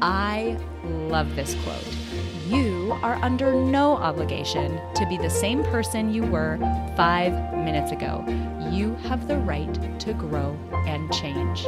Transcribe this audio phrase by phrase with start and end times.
[0.00, 1.84] I love this quote.
[2.46, 6.56] You are under no obligation to be the same person you were
[6.96, 8.24] five minutes ago.
[8.70, 10.56] You have the right to grow
[10.86, 11.64] and change.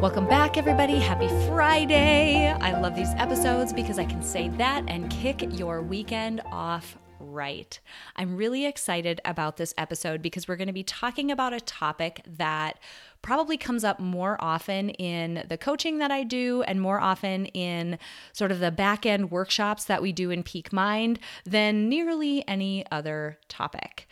[0.00, 1.00] Welcome back, everybody.
[1.00, 2.46] Happy Friday.
[2.52, 7.78] I love these episodes because I can say that and kick your weekend off right.
[8.16, 12.22] I'm really excited about this episode because we're going to be talking about a topic
[12.26, 12.78] that
[13.22, 17.98] probably comes up more often in the coaching that I do and more often in
[18.32, 22.84] sort of the back end workshops that we do in Peak Mind than nearly any
[22.90, 24.08] other topic.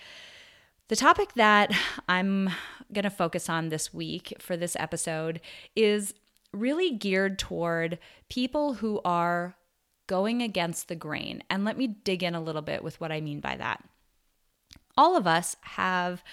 [0.88, 1.72] The topic that
[2.08, 2.50] I'm
[2.92, 5.40] going to focus on this week for this episode
[5.76, 6.14] is
[6.52, 7.98] really geared toward
[8.30, 9.54] people who are
[10.06, 11.42] going against the grain.
[11.50, 13.84] And let me dig in a little bit with what I mean by that.
[14.96, 16.24] All of us have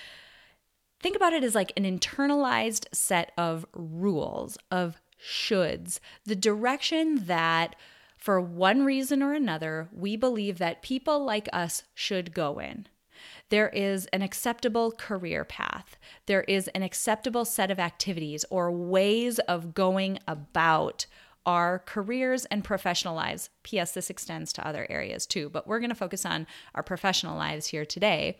[1.05, 7.75] think about it as like an internalized set of rules, of shoulds, the direction that
[8.17, 12.87] for one reason or another, we believe that people like us should go in.
[13.49, 15.95] There is an acceptable career path.
[16.25, 21.05] There is an acceptable set of activities or ways of going about
[21.45, 23.49] our careers and professional lives.
[23.63, 27.37] P.S., this extends to other areas too, but we're going to focus on our professional
[27.37, 28.37] lives here today.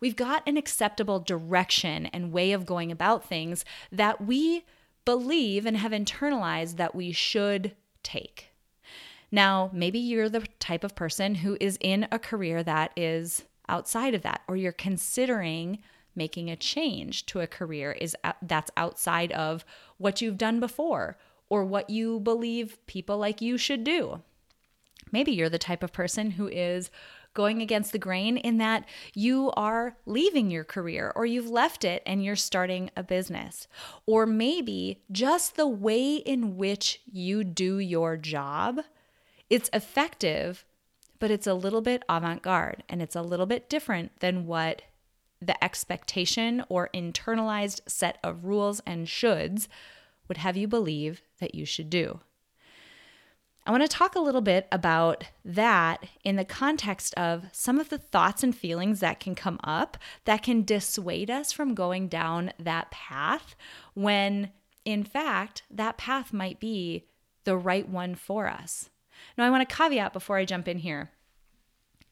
[0.00, 4.64] We've got an acceptable direction and way of going about things that we
[5.04, 8.48] believe and have internalized that we should take.
[9.30, 14.14] Now, maybe you're the type of person who is in a career that is outside
[14.14, 15.78] of that, or you're considering
[16.14, 19.64] making a change to a career is uh, that's outside of
[19.98, 21.18] what you've done before
[21.48, 24.22] or what you believe people like you should do.
[25.12, 26.90] Maybe you're the type of person who is
[27.36, 28.84] going against the grain in that
[29.14, 33.68] you are leaving your career or you've left it and you're starting a business.
[34.06, 38.80] Or maybe just the way in which you do your job,
[39.50, 40.64] it's effective,
[41.18, 44.82] but it's a little bit avant garde and it's a little bit different than what
[45.40, 49.68] the expectation or internalized set of rules and shoulds
[50.26, 52.20] would have you believe that you should do.
[53.66, 57.88] I want to talk a little bit about that in the context of some of
[57.88, 62.52] the thoughts and feelings that can come up that can dissuade us from going down
[62.60, 63.56] that path
[63.94, 64.52] when,
[64.84, 67.06] in fact, that path might be
[67.42, 68.88] the right one for us.
[69.36, 71.10] Now, I want to caveat before I jump in here.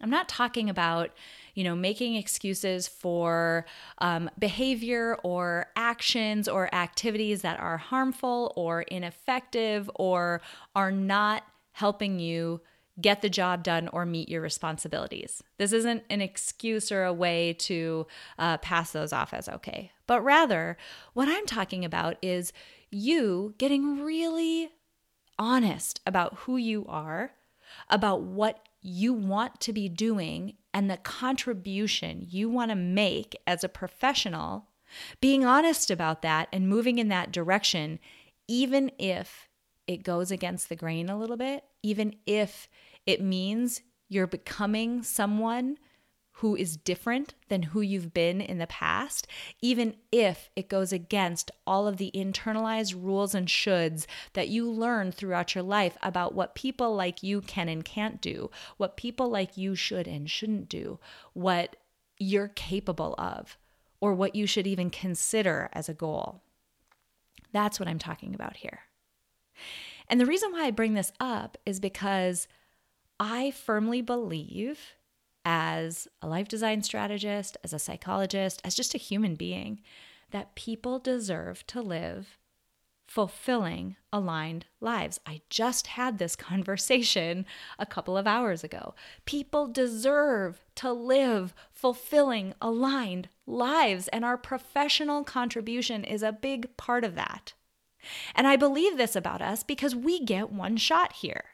[0.00, 1.10] I'm not talking about
[1.54, 3.66] you know, making excuses for
[3.98, 10.40] um, behavior or actions or activities that are harmful or ineffective or
[10.74, 12.60] are not helping you
[13.00, 15.42] get the job done or meet your responsibilities.
[15.58, 18.06] This isn't an excuse or a way to
[18.38, 20.76] uh, pass those off as okay, but rather,
[21.12, 22.52] what I'm talking about is
[22.90, 24.70] you getting really
[25.38, 27.32] honest about who you are,
[27.90, 33.62] about what you want to be doing, and the contribution you want to make as
[33.62, 34.68] a professional,
[35.20, 38.00] being honest about that and moving in that direction,
[38.48, 39.48] even if
[39.86, 42.68] it goes against the grain a little bit, even if
[43.06, 45.78] it means you're becoming someone
[46.38, 49.26] who is different than who you've been in the past,
[49.62, 55.12] even if it goes against all of the internalized rules and shoulds that you learn
[55.12, 59.56] throughout your life about what people like you can and can't do, what people like
[59.56, 60.98] you should and shouldn't do,
[61.34, 61.76] what
[62.18, 63.56] you're capable of,
[64.00, 66.42] or what you should even consider as a goal.
[67.52, 68.80] That's what I'm talking about here.
[70.08, 72.48] And the reason why I bring this up is because
[73.20, 74.94] I firmly believe
[75.44, 79.80] as a life design strategist, as a psychologist, as just a human being,
[80.30, 82.38] that people deserve to live
[83.06, 85.20] fulfilling, aligned lives.
[85.26, 87.46] I just had this conversation
[87.78, 88.94] a couple of hours ago.
[89.24, 97.04] People deserve to live fulfilling, aligned lives, and our professional contribution is a big part
[97.04, 97.52] of that.
[98.34, 101.53] And I believe this about us because we get one shot here.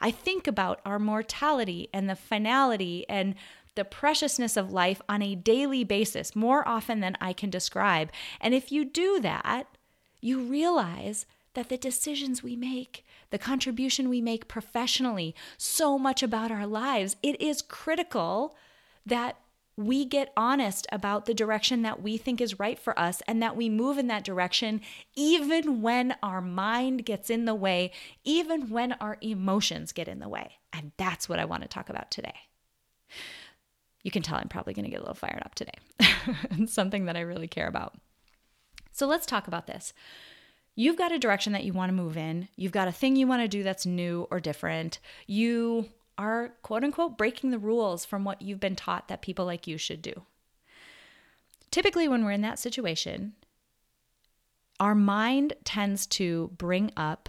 [0.00, 3.34] I think about our mortality and the finality and
[3.74, 8.10] the preciousness of life on a daily basis more often than I can describe.
[8.40, 9.66] And if you do that,
[10.20, 16.50] you realize that the decisions we make, the contribution we make professionally, so much about
[16.50, 18.56] our lives, it is critical
[19.04, 19.36] that
[19.76, 23.56] we get honest about the direction that we think is right for us and that
[23.56, 24.80] we move in that direction
[25.14, 27.92] even when our mind gets in the way,
[28.24, 30.52] even when our emotions get in the way.
[30.72, 32.34] And that's what I want to talk about today.
[34.02, 35.78] You can tell I'm probably going to get a little fired up today.
[36.52, 37.94] it's something that I really care about.
[38.92, 39.92] So let's talk about this.
[40.74, 42.48] You've got a direction that you want to move in.
[42.56, 45.00] You've got a thing you want to do that's new or different.
[45.26, 45.88] You
[46.18, 49.78] are quote unquote breaking the rules from what you've been taught that people like you
[49.78, 50.22] should do.
[51.70, 53.34] Typically, when we're in that situation,
[54.80, 57.28] our mind tends to bring up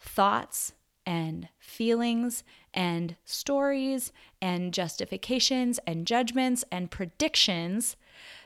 [0.00, 0.72] thoughts
[1.04, 2.42] and feelings
[2.74, 4.12] and stories
[4.42, 7.96] and justifications and judgments and predictions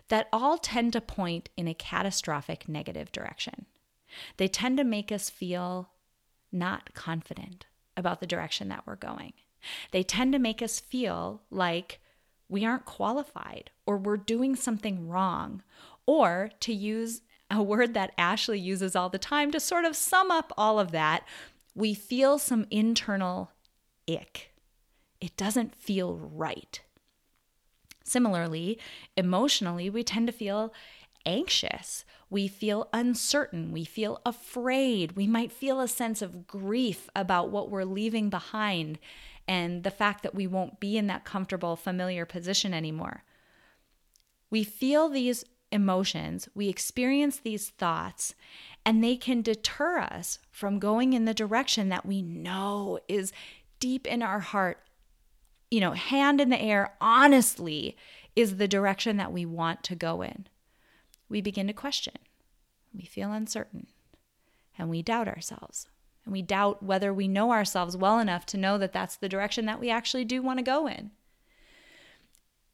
[0.09, 3.67] that all tend to point in a catastrophic negative direction.
[4.37, 5.91] They tend to make us feel
[6.53, 7.67] not confident
[7.97, 9.33] about the direction that we're going.
[9.91, 12.01] They tend to make us feel like
[12.49, 15.62] we aren't qualified or we're doing something wrong.
[16.07, 20.31] Or to use a word that Ashley uses all the time to sort of sum
[20.31, 21.25] up all of that,
[21.75, 23.53] we feel some internal
[24.09, 24.53] ick.
[25.21, 26.81] It doesn't feel right.
[28.05, 28.79] Similarly,
[29.17, 30.73] emotionally, we tend to feel
[31.27, 32.05] anxious.
[32.29, 33.73] We feel uncertain.
[33.73, 35.12] We feel afraid.
[35.12, 38.99] We might feel a sense of grief about what we're leaving behind
[39.50, 43.25] and the fact that we won't be in that comfortable, familiar position anymore.
[44.49, 48.37] We feel these emotions, we experience these thoughts,
[48.87, 53.32] and they can deter us from going in the direction that we know is
[53.81, 54.79] deep in our heart
[55.69, 57.97] you know, hand in the air, honestly,
[58.35, 60.49] is the direction that we want to go in.
[61.29, 62.14] We begin to question.
[62.93, 63.87] We feel uncertain
[64.76, 65.87] and we doubt ourselves.
[66.25, 69.67] And we doubt whether we know ourselves well enough to know that that's the direction
[69.67, 71.11] that we actually do want to go in.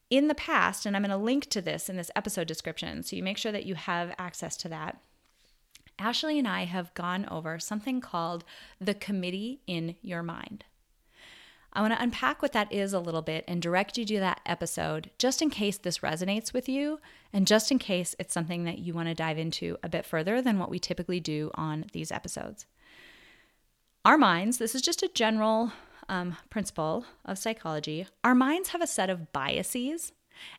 [0.08, 3.16] In the past, and I'm going to link to this in this episode description, so
[3.16, 5.00] you make sure that you have access to that.
[5.98, 8.44] Ashley and I have gone over something called
[8.80, 10.64] the committee in your mind.
[11.72, 14.40] I want to unpack what that is a little bit and direct you to that
[14.46, 17.00] episode just in case this resonates with you
[17.34, 20.40] and just in case it's something that you want to dive into a bit further
[20.40, 22.64] than what we typically do on these episodes.
[24.06, 25.72] Our minds, this is just a general
[26.08, 30.12] um, principle of psychology, our minds have a set of biases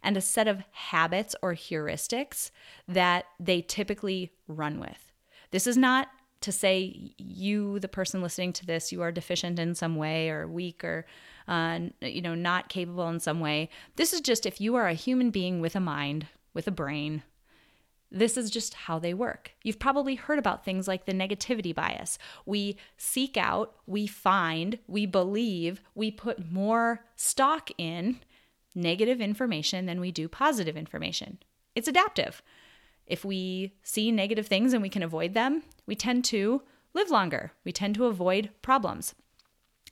[0.04, 2.52] and a set of habits or heuristics
[2.90, 5.14] that they typically run with.
[5.52, 6.10] This is not
[6.42, 10.46] to say you, the person listening to this, you are deficient in some way or
[10.46, 11.06] weak or
[11.48, 13.70] uh, you know not capable in some way.
[13.96, 17.24] This is just if you are a human being with a mind, with a brain.
[18.10, 19.52] This is just how they work.
[19.64, 22.18] You've probably heard about things like the negativity bias.
[22.46, 28.20] We seek out, we find, we believe, we put more stock in
[28.74, 31.40] negative information than we do positive information.
[31.76, 32.42] It's adaptive.
[33.06, 36.62] If we see negative things and we can avoid them, we tend to
[36.94, 37.52] live longer.
[37.64, 39.16] We tend to avoid problems.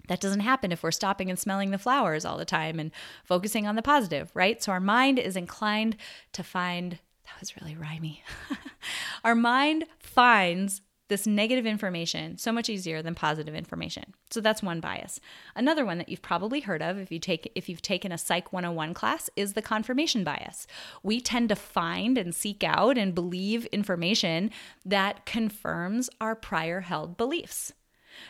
[0.07, 2.91] That doesn't happen if we're stopping and smelling the flowers all the time and
[3.23, 4.61] focusing on the positive, right?
[4.61, 5.97] So our mind is inclined
[6.33, 8.21] to find, that was really rhymy.
[9.23, 14.13] our mind finds this negative information so much easier than positive information.
[14.31, 15.19] So that's one bias.
[15.55, 18.51] Another one that you've probably heard of if you take if you've taken a psych
[18.51, 20.65] 101 class is the confirmation bias.
[21.03, 24.49] We tend to find and seek out and believe information
[24.83, 27.73] that confirms our prior held beliefs.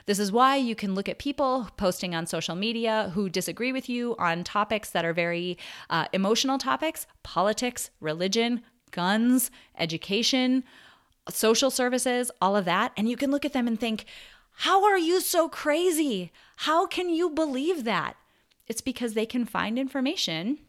[0.07, 3.87] This is why you can look at people posting on social media who disagree with
[3.87, 5.57] you on topics that are very
[5.89, 8.61] uh, emotional topics politics, religion,
[8.95, 10.63] guns, education,
[11.29, 12.93] social services, all of that.
[12.97, 14.05] And you can look at them and think,
[14.59, 16.31] how are you so crazy?
[16.57, 18.15] How can you believe that?
[18.67, 20.59] It's because they can find information,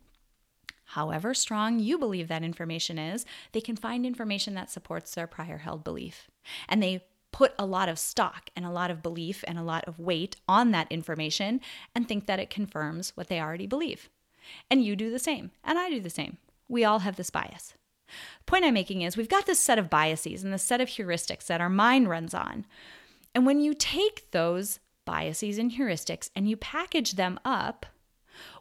[0.86, 5.58] however strong you believe that information is, they can find information that supports their prior
[5.58, 6.28] held belief.
[6.68, 9.84] And they put a lot of stock and a lot of belief and a lot
[9.84, 11.60] of weight on that information
[11.94, 14.10] and think that it confirms what they already believe.
[14.70, 16.38] And you do the same, and I do the same.
[16.68, 17.74] We all have this bias
[18.46, 21.46] point I'm making is we've got this set of biases and this set of heuristics
[21.46, 22.66] that our mind runs on.
[23.34, 27.86] And when you take those biases and heuristics and you package them up,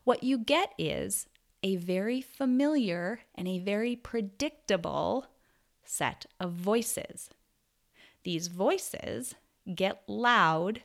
[0.04, 1.28] what you get is
[1.64, 5.28] a very familiar and a very predictable
[5.84, 7.30] set of voices.
[8.24, 9.36] These voices
[9.74, 10.82] get loud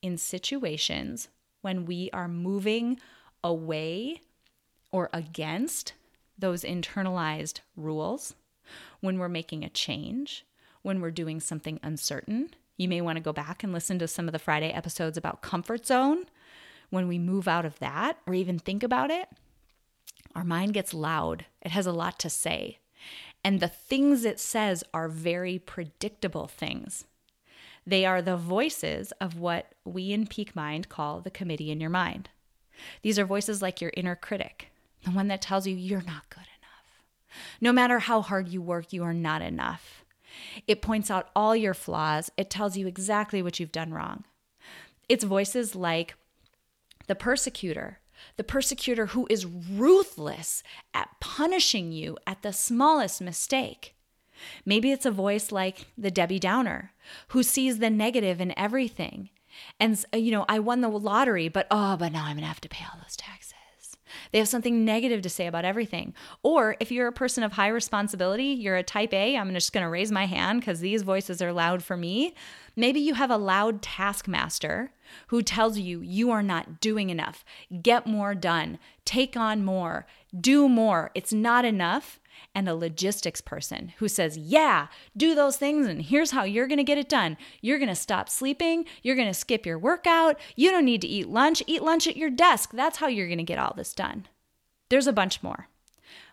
[0.00, 1.28] in situations
[1.60, 2.98] when we are moving
[3.44, 4.20] away
[4.90, 5.94] or against
[6.42, 8.34] those internalized rules
[9.00, 10.44] when we're making a change,
[10.82, 12.50] when we're doing something uncertain,
[12.82, 15.40] You may want to go back and listen to some of the Friday episodes about
[15.40, 16.24] comfort zone.
[16.90, 19.28] When we move out of that or even think about it,
[20.34, 21.46] our mind gets loud.
[21.60, 22.78] It has a lot to say.
[23.44, 27.04] And the things it says are very predictable things.
[27.86, 31.90] They are the voices of what we in Peak Mind call the committee in your
[31.90, 32.30] mind.
[33.02, 34.71] These are voices like your inner critic,
[35.04, 37.02] the one that tells you you're not good enough.
[37.60, 40.04] No matter how hard you work, you are not enough.
[40.66, 44.24] It points out all your flaws, it tells you exactly what you've done wrong.
[45.08, 46.14] It's voices like
[47.06, 47.98] the persecutor,
[48.36, 50.62] the persecutor who is ruthless
[50.94, 53.94] at punishing you at the smallest mistake.
[54.64, 56.92] Maybe it's a voice like the Debbie Downer,
[57.28, 59.30] who sees the negative in everything.
[59.78, 62.60] And, you know, I won the lottery, but oh, but now I'm going to have
[62.62, 63.41] to pay all those taxes.
[64.32, 66.14] They have something negative to say about everything.
[66.42, 69.84] Or if you're a person of high responsibility, you're a type A, I'm just going
[69.84, 72.34] to raise my hand because these voices are loud for me.
[72.74, 74.92] Maybe you have a loud taskmaster
[75.28, 77.44] who tells you you are not doing enough.
[77.82, 80.06] Get more done, take on more,
[80.38, 81.10] do more.
[81.14, 82.18] It's not enough
[82.54, 86.84] and a logistics person who says, Yeah, do those things, and here's how you're gonna
[86.84, 87.36] get it done.
[87.60, 91.62] You're gonna stop sleeping, you're gonna skip your workout, you don't need to eat lunch,
[91.66, 92.70] eat lunch at your desk.
[92.72, 94.26] That's how you're gonna get all this done.
[94.88, 95.68] There's a bunch more.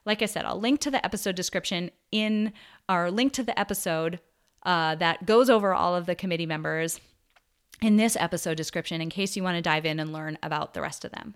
[0.06, 2.54] Like I said, I'll link to the episode description in
[2.88, 4.20] our link to the episode
[4.64, 7.00] uh, that goes over all of the committee members
[7.82, 10.82] in this episode description in case you want to dive in and learn about the
[10.82, 11.36] rest of them.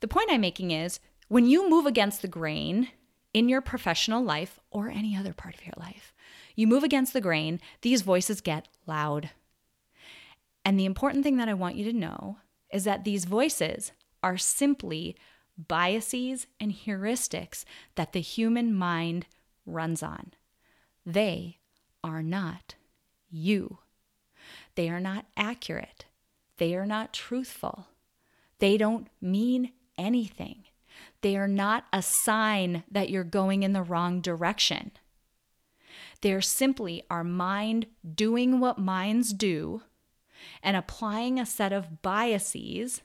[0.00, 2.88] The point I'm making is when you move against the grain
[3.32, 6.12] in your professional life or any other part of your life,
[6.54, 9.30] you move against the grain, these voices get loud.
[10.64, 12.38] And the important thing that I want you to know
[12.72, 15.16] is that these voices are simply
[15.56, 19.26] biases and heuristics that the human mind
[19.66, 20.32] runs on.
[21.04, 21.58] They
[22.02, 22.74] are not
[23.30, 23.78] you.
[24.74, 26.06] They are not accurate.
[26.58, 27.88] They are not truthful.
[28.58, 30.64] They don't mean anything.
[31.22, 34.92] They are not a sign that you're going in the wrong direction.
[36.22, 39.82] They're simply our mind doing what minds do
[40.62, 43.02] and applying a set of biases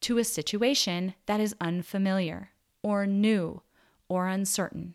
[0.00, 2.50] to a situation that is unfamiliar
[2.82, 3.62] or new
[4.08, 4.94] or uncertain.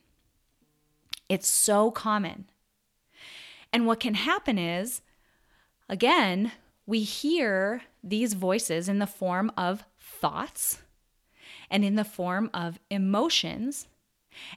[1.29, 2.49] It's so common.
[3.73, 5.01] And what can happen is,
[5.89, 6.51] again,
[6.85, 10.79] we hear these voices in the form of thoughts
[11.69, 13.87] and in the form of emotions,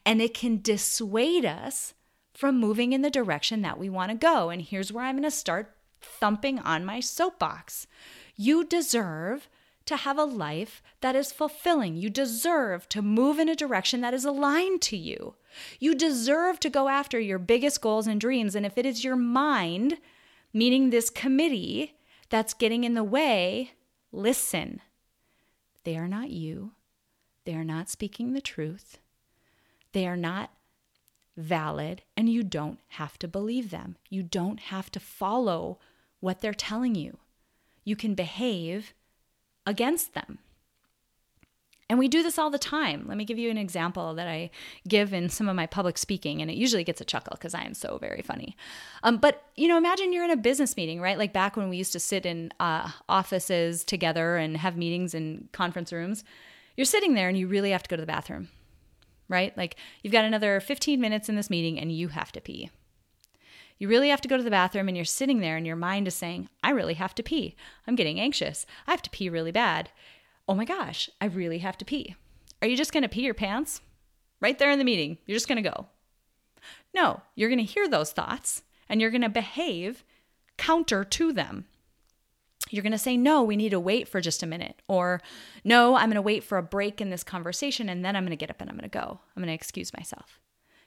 [0.05, 1.95] and it can dissuade us
[2.35, 4.50] from moving in the direction that we want to go.
[4.50, 7.87] And here's where I'm going to start thumping on my soapbox.
[8.37, 9.49] You deserve
[9.87, 11.97] to have a life that is fulfilling.
[11.97, 15.35] You deserve to move in a direction that is aligned to you.
[15.79, 18.55] You deserve to go after your biggest goals and dreams.
[18.55, 19.99] And if it is your mind,
[20.52, 21.97] meaning this committee,
[22.29, 23.73] that's getting in the way,
[24.12, 24.81] listen.
[25.85, 26.73] They are not you.
[27.50, 29.00] They are not speaking the truth.
[29.90, 30.50] They are not
[31.37, 33.97] valid, and you don't have to believe them.
[34.09, 35.80] You don't have to follow
[36.21, 37.19] what they're telling you.
[37.85, 38.95] You can behave
[39.66, 40.38] against them.
[41.88, 43.07] And we do this all the time.
[43.09, 44.52] Let me give you an example that I
[44.87, 47.64] give in some of my public speaking, and it usually gets a chuckle because I
[47.64, 48.57] am so very funny.
[49.02, 51.19] Um, but you know, imagine you're in a business meeting, right?
[51.19, 55.49] Like back when we used to sit in uh, offices together and have meetings in
[55.50, 56.23] conference rooms
[56.80, 58.49] you're sitting there and you really have to go to the bathroom,
[59.28, 59.54] right?
[59.54, 62.70] Like you've got another 15 minutes in this meeting and you have to pee.
[63.78, 66.08] You really have to go to the bathroom and you're sitting there and your mind
[66.08, 67.54] is saying, I really have to pee.
[67.87, 68.64] I'm getting anxious.
[68.87, 69.90] I have to pee really bad.
[70.49, 72.16] Oh my gosh, I really have to pee.
[72.62, 73.82] Are you just going to pee your pants?
[74.40, 75.88] Right there in the meeting, you're just going to go.
[76.94, 80.02] No, you're going to hear those thoughts and you're going to behave
[80.56, 81.66] counter to them
[82.72, 84.80] you're going to say, no, we need to wait for just a minute.
[84.88, 85.20] Or,
[85.64, 88.30] no, I'm going to wait for a break in this conversation and then I'm going
[88.30, 89.20] to get up and I'm going to go.
[89.36, 90.40] I'm going to excuse myself.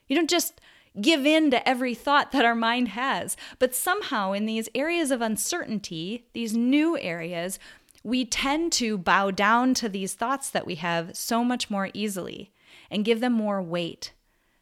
[0.08, 0.62] You don't just
[1.02, 3.36] give in to every thought that our mind has.
[3.60, 7.60] But somehow, in these areas of uncertainty, these new areas,
[8.04, 12.52] we tend to bow down to these thoughts that we have so much more easily
[12.92, 14.14] and give them more weight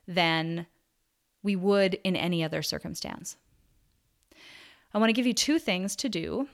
[0.08, 0.68] than
[1.44, 3.36] we would in any other circumstance.
[4.94, 6.48] I want to give you two things to do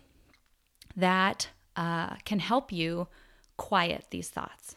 [0.98, 3.08] that uh, can help you
[3.56, 4.75] quiet these thoughts.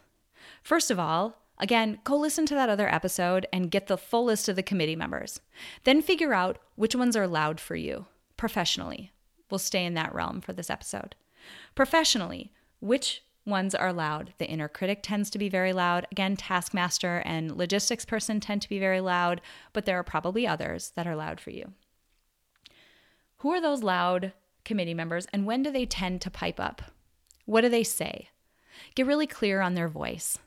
[0.63, 4.49] First of all, again, go listen to that other episode and get the full list
[4.49, 5.41] of the committee members.
[5.85, 9.11] Then figure out which ones are loud for you professionally.
[9.51, 11.17] We'll stay in that realm for this episode.
[11.75, 14.35] Professionally, which ones are loud?
[14.39, 16.07] The inner critic tends to be very loud.
[16.13, 19.41] Again, taskmaster and logistics person tend to be very loud,
[19.73, 21.73] but there are probably others that are loud for you.
[23.39, 24.33] Who are those loud
[24.65, 26.83] committee members and when do they tend to pipe up?
[27.45, 28.29] What do they say?
[28.95, 30.39] Get really clear on their voice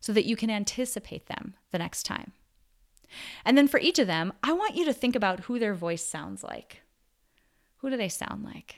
[0.00, 2.32] so that you can anticipate them the next time.
[3.44, 6.04] And then for each of them, I want you to think about who their voice
[6.04, 6.82] sounds like.
[7.78, 8.76] Who do they sound like?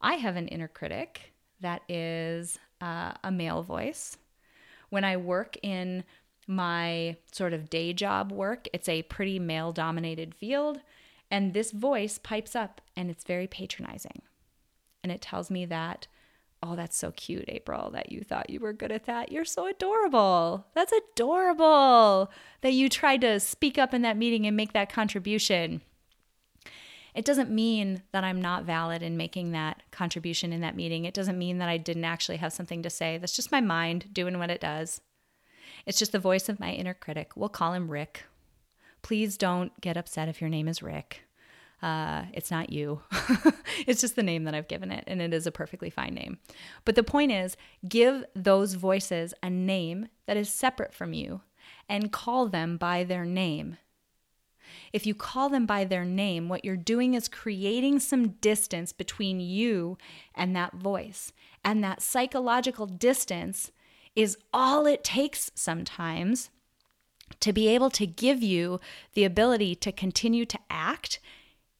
[0.00, 4.16] I have an inner critic that is uh, a male voice.
[4.88, 6.04] When I work in
[6.46, 10.80] my sort of day job work, it's a pretty male dominated field.
[11.30, 14.22] And this voice pipes up and it's very patronizing.
[15.02, 16.06] And it tells me that,
[16.62, 19.32] oh, that's so cute, April, that you thought you were good at that.
[19.32, 20.66] You're so adorable.
[20.74, 25.80] That's adorable that you tried to speak up in that meeting and make that contribution.
[27.14, 31.04] It doesn't mean that I'm not valid in making that contribution in that meeting.
[31.04, 33.18] It doesn't mean that I didn't actually have something to say.
[33.18, 35.00] That's just my mind doing what it does.
[35.86, 37.32] It's just the voice of my inner critic.
[37.36, 38.26] We'll call him Rick.
[39.02, 41.22] Please don't get upset if your name is Rick.
[41.82, 43.00] Uh, it's not you.
[43.86, 46.38] it's just the name that I've given it, and it is a perfectly fine name.
[46.84, 47.56] But the point is,
[47.88, 51.40] give those voices a name that is separate from you
[51.88, 53.78] and call them by their name.
[54.92, 59.40] If you call them by their name, what you're doing is creating some distance between
[59.40, 59.98] you
[60.34, 61.32] and that voice.
[61.64, 63.72] And that psychological distance
[64.14, 66.50] is all it takes sometimes
[67.38, 68.80] to be able to give you
[69.14, 71.20] the ability to continue to act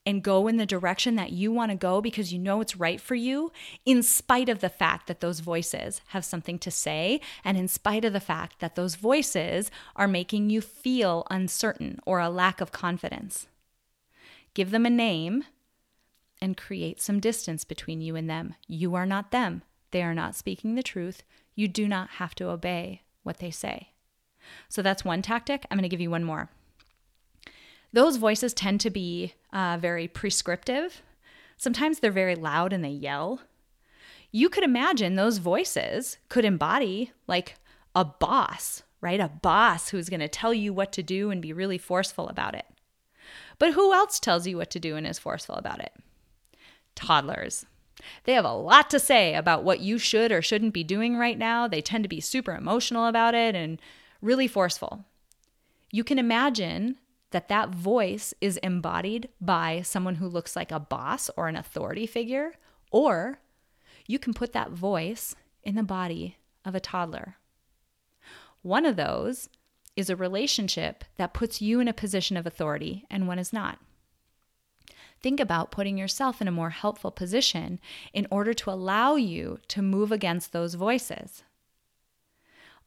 [0.07, 3.01] and go in the direction that you want to go because you know it's right
[3.01, 3.53] for you,
[3.85, 8.05] in spite of the fact that those voices have something to say, and in spite
[8.05, 12.73] of the fact that those voices are making you feel uncertain or a lack of
[12.73, 13.47] confidence.
[14.55, 15.45] Give them a name
[16.41, 18.55] and create some distance between you and them.
[18.67, 19.63] You are not them.
[19.91, 21.23] They are not speaking the truth.
[21.55, 23.91] You do not have to obey what they say.
[24.69, 25.67] So that's one tactic.
[25.71, 26.51] I'm going to give you one more.
[27.93, 31.03] Those voices tend to be uh, very prescriptive.
[31.57, 33.41] Sometimes they're very loud and they yell.
[34.31, 37.57] You could imagine those voices could embody like
[37.95, 39.21] a boss, right?
[39.21, 42.55] A boss who's going to tell you what to do and be really forceful about
[42.55, 42.67] it.
[43.59, 45.93] But who else tells you what to do and is forceful about it?
[46.95, 47.67] Toddlers.
[48.25, 51.37] They have a lot to say about what you should or shouldn't be doing right
[51.37, 51.69] now.
[51.69, 53.81] They tend to be super emotional about it and
[54.21, 55.05] really forceful.
[55.91, 56.99] You can imagine
[57.31, 62.07] that that voice is embodied by someone who looks like a boss or an authority
[62.07, 62.55] figure,
[62.91, 63.41] or
[64.07, 67.37] you can put that voice in the body of a toddler.
[68.63, 69.49] One of those
[69.97, 73.79] is a relationship that puts you in a position of authority and one is not.
[75.23, 77.79] Think about putting yourself in a more helpful position
[78.13, 81.43] in order to allow you to move against those voices.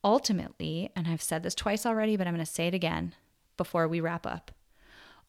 [0.03, 3.15] Ultimately, and I've said this twice already, but I'm going to say it again
[3.55, 4.51] before we wrap up.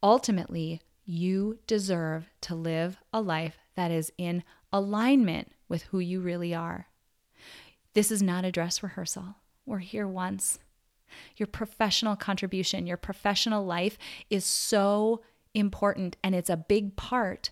[0.03, 6.55] Ultimately, you deserve to live a life that is in alignment with who you really
[6.55, 6.89] are.
[7.93, 9.37] This is not a dress rehearsal.
[9.65, 10.59] We're here once.
[11.37, 13.97] Your professional contribution, your professional life
[14.31, 15.23] is so
[15.55, 17.51] important and it's a big part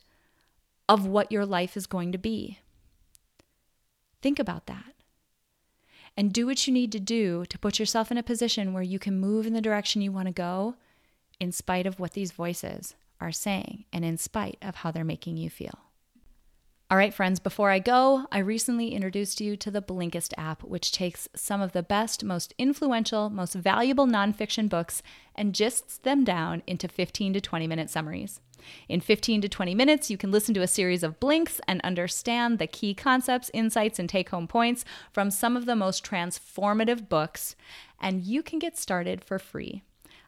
[0.88, 2.58] of what your life is going to be.
[4.20, 4.94] Think about that
[6.16, 8.98] and do what you need to do to put yourself in a position where you
[8.98, 10.74] can move in the direction you want to go
[11.40, 15.36] in spite of what these voices are saying and in spite of how they're making
[15.36, 15.78] you feel.
[16.90, 20.92] All right, friends, before I go, I recently introduced you to the Blinkist app, which
[20.92, 25.02] takes some of the best, most influential, most valuable nonfiction books
[25.34, 28.40] and gists them down into 15 to 20 minute summaries.
[28.88, 32.58] In 15 to 20 minutes, you can listen to a series of blinks and understand
[32.58, 37.56] the key concepts, insights, and take home points from some of the most transformative books,
[38.00, 39.82] and you can get started for free.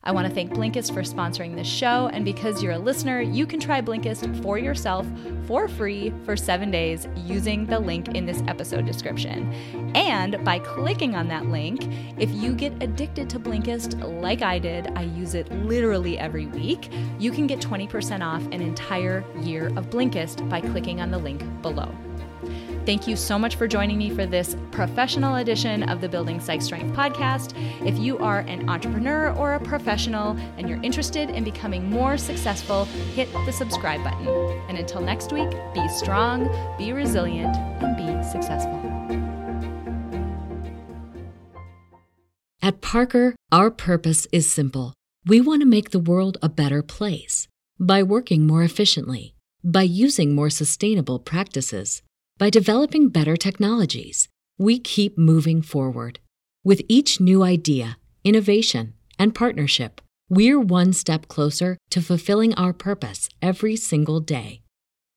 [0.07, 2.09] I want to thank Blinkist for sponsoring this show.
[2.13, 5.07] And because you're a listener, you can try Blinkist for yourself
[5.47, 9.51] for free for seven days using the link in this episode description.
[9.95, 11.89] And by clicking on that link,
[12.19, 16.91] if you get addicted to Blinkist like I did, I use it literally every week,
[17.19, 21.43] you can get 20% off an entire year of Blinkist by clicking on the link
[21.63, 21.95] below.
[22.87, 26.61] Thank you so much for joining me for this professional edition of the Building Psych
[26.61, 27.55] Strength podcast.
[27.87, 32.85] If you are an entrepreneur or a professional and you're interested in becoming more successful,
[33.15, 34.29] hit the subscribe button.
[34.69, 38.79] And until next week, be strong, be resilient, and be successful.
[42.61, 44.93] At Parker, our purpose is simple.
[45.25, 47.49] We want to make the world a better place
[47.81, 52.03] by working more efficiently, by using more sustainable practices
[52.39, 56.19] by developing better technologies, we keep moving forward.
[56.65, 63.29] With each new idea, innovation, and partnership, we're one step closer to fulfilling our purpose
[63.41, 64.63] every single day.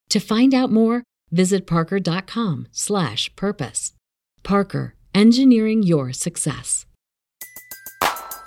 [0.10, 3.94] To find out more, visit parker.com/purpose.
[4.44, 6.86] Parker, engineering your success.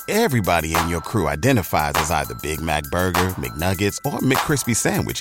[0.09, 5.21] Everybody in your crew identifies as either Big Mac burger, McNuggets, or McCrispy sandwich,